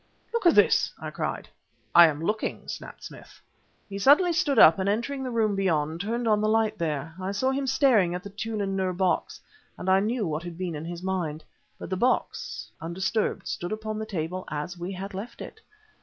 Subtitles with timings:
[0.33, 1.47] "Look at this!" I cried.
[1.93, 3.39] "I am looking," snapped Smith.
[3.87, 7.13] He suddenly stood up, and entering the room beyond, turned on the light there.
[7.21, 9.39] I saw him staring at the Tûlun Nûr box,
[9.77, 11.43] and I knew what had been in his mind.
[11.77, 15.61] But the box, undisturbed, stood upon the table as we had left it.